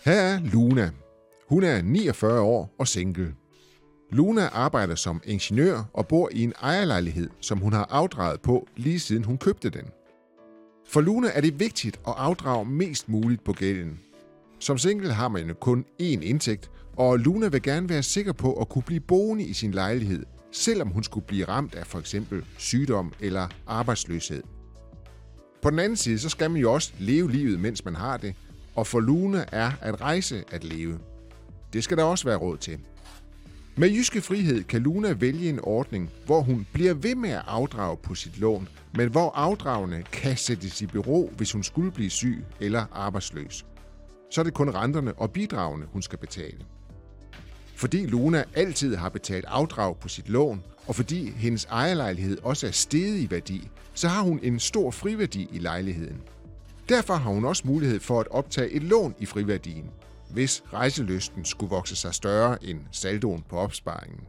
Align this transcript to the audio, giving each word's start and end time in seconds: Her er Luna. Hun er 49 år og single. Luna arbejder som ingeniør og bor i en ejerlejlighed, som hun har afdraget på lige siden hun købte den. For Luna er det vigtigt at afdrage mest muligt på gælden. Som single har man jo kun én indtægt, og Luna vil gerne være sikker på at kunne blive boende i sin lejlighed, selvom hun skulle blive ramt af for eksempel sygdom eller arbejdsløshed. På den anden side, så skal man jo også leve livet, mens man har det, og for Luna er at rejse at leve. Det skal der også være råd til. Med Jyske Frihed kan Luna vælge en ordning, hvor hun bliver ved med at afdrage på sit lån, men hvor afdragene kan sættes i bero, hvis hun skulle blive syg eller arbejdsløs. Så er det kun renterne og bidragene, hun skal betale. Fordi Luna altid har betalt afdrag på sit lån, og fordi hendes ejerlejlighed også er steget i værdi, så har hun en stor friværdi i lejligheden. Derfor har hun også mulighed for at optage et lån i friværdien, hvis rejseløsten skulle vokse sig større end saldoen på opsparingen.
Her 0.00 0.12
er 0.12 0.40
Luna. 0.40 0.90
Hun 1.48 1.62
er 1.62 1.82
49 1.82 2.40
år 2.40 2.74
og 2.78 2.88
single. 2.88 3.34
Luna 4.12 4.46
arbejder 4.46 4.94
som 4.94 5.20
ingeniør 5.24 5.82
og 5.92 6.08
bor 6.08 6.28
i 6.32 6.42
en 6.42 6.52
ejerlejlighed, 6.62 7.30
som 7.40 7.58
hun 7.58 7.72
har 7.72 7.86
afdraget 7.90 8.40
på 8.40 8.66
lige 8.76 9.00
siden 9.00 9.24
hun 9.24 9.38
købte 9.38 9.70
den. 9.70 9.84
For 10.88 11.00
Luna 11.00 11.28
er 11.34 11.40
det 11.40 11.60
vigtigt 11.60 11.96
at 12.08 12.14
afdrage 12.16 12.64
mest 12.64 13.08
muligt 13.08 13.44
på 13.44 13.52
gælden. 13.52 14.00
Som 14.58 14.78
single 14.78 15.12
har 15.12 15.28
man 15.28 15.48
jo 15.48 15.54
kun 15.54 15.84
én 16.02 16.20
indtægt, 16.22 16.70
og 16.96 17.18
Luna 17.18 17.48
vil 17.48 17.62
gerne 17.62 17.88
være 17.88 18.02
sikker 18.02 18.32
på 18.32 18.52
at 18.52 18.68
kunne 18.68 18.82
blive 18.82 19.00
boende 19.00 19.44
i 19.44 19.52
sin 19.52 19.72
lejlighed, 19.72 20.22
selvom 20.52 20.88
hun 20.88 21.02
skulle 21.02 21.26
blive 21.26 21.44
ramt 21.44 21.74
af 21.74 21.86
for 21.86 21.98
eksempel 21.98 22.44
sygdom 22.58 23.12
eller 23.20 23.48
arbejdsløshed. 23.66 24.42
På 25.62 25.70
den 25.70 25.78
anden 25.78 25.96
side, 25.96 26.18
så 26.18 26.28
skal 26.28 26.50
man 26.50 26.60
jo 26.60 26.72
også 26.72 26.92
leve 26.98 27.30
livet, 27.30 27.60
mens 27.60 27.84
man 27.84 27.94
har 27.94 28.16
det, 28.16 28.34
og 28.74 28.86
for 28.86 29.00
Luna 29.00 29.44
er 29.52 29.72
at 29.80 30.00
rejse 30.00 30.44
at 30.50 30.64
leve. 30.64 30.98
Det 31.72 31.84
skal 31.84 31.96
der 31.96 32.04
også 32.04 32.24
være 32.24 32.36
råd 32.36 32.56
til. 32.56 32.78
Med 33.76 33.90
Jyske 33.90 34.20
Frihed 34.20 34.64
kan 34.64 34.82
Luna 34.82 35.12
vælge 35.12 35.48
en 35.48 35.60
ordning, 35.62 36.10
hvor 36.26 36.40
hun 36.40 36.66
bliver 36.72 36.94
ved 36.94 37.14
med 37.14 37.30
at 37.30 37.42
afdrage 37.46 37.96
på 37.96 38.14
sit 38.14 38.38
lån, 38.38 38.68
men 38.94 39.08
hvor 39.08 39.30
afdragene 39.34 40.02
kan 40.12 40.36
sættes 40.36 40.82
i 40.82 40.86
bero, 40.86 41.32
hvis 41.36 41.52
hun 41.52 41.62
skulle 41.62 41.92
blive 41.92 42.10
syg 42.10 42.44
eller 42.60 42.86
arbejdsløs. 42.92 43.66
Så 44.30 44.40
er 44.40 44.42
det 44.42 44.54
kun 44.54 44.70
renterne 44.70 45.12
og 45.12 45.30
bidragene, 45.30 45.86
hun 45.92 46.02
skal 46.02 46.18
betale. 46.18 46.58
Fordi 47.76 48.06
Luna 48.06 48.44
altid 48.54 48.96
har 48.96 49.08
betalt 49.08 49.44
afdrag 49.44 49.96
på 49.96 50.08
sit 50.08 50.28
lån, 50.28 50.62
og 50.86 50.94
fordi 50.94 51.30
hendes 51.30 51.64
ejerlejlighed 51.64 52.38
også 52.42 52.66
er 52.66 52.70
steget 52.70 53.18
i 53.18 53.30
værdi, 53.30 53.70
så 53.94 54.08
har 54.08 54.22
hun 54.22 54.40
en 54.42 54.58
stor 54.60 54.90
friværdi 54.90 55.48
i 55.52 55.58
lejligheden. 55.58 56.20
Derfor 56.88 57.14
har 57.14 57.30
hun 57.30 57.44
også 57.44 57.62
mulighed 57.66 58.00
for 58.00 58.20
at 58.20 58.28
optage 58.30 58.70
et 58.70 58.82
lån 58.82 59.14
i 59.18 59.26
friværdien, 59.26 59.90
hvis 60.30 60.62
rejseløsten 60.72 61.44
skulle 61.44 61.70
vokse 61.70 61.96
sig 61.96 62.14
større 62.14 62.64
end 62.64 62.80
saldoen 62.92 63.44
på 63.48 63.56
opsparingen. 63.56 64.20